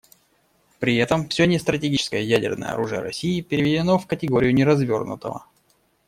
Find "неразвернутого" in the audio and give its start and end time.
4.51-5.45